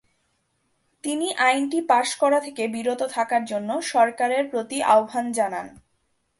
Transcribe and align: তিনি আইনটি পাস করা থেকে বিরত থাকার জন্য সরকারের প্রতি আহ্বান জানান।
তিনি 1.03 1.27
আইনটি 1.39 1.79
পাস 1.89 2.07
করা 2.15 2.39
থেকে 2.39 2.63
বিরত 2.67 3.01
থাকার 3.11 3.43
জন্য 3.45 3.69
সরকারের 3.93 4.43
প্রতি 4.51 4.77
আহ্বান 4.93 5.25
জানান। 5.31 5.67